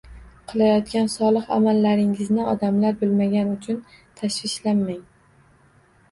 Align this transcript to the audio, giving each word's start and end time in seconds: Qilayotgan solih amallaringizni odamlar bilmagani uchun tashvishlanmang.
Qilayotgan 0.51 1.09
solih 1.15 1.49
amallaringizni 1.57 2.45
odamlar 2.53 2.97
bilmagani 3.01 3.53
uchun 3.57 3.77
tashvishlanmang. 4.23 5.05